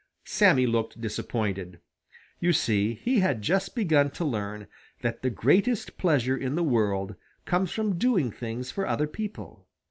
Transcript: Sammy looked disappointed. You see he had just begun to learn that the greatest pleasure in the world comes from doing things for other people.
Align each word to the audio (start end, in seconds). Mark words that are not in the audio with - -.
Sammy 0.25 0.65
looked 0.65 0.99
disappointed. 0.99 1.79
You 2.39 2.53
see 2.53 2.95
he 2.95 3.19
had 3.19 3.43
just 3.43 3.75
begun 3.75 4.09
to 4.09 4.25
learn 4.25 4.65
that 5.01 5.21
the 5.21 5.29
greatest 5.29 5.95
pleasure 5.99 6.35
in 6.35 6.55
the 6.55 6.63
world 6.63 7.13
comes 7.45 7.69
from 7.71 7.99
doing 7.99 8.31
things 8.31 8.71
for 8.71 8.87
other 8.87 9.05
people. 9.05 9.67